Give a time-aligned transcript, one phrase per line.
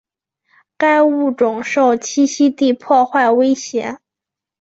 [0.77, 3.99] 该物种受栖息地破坏威胁。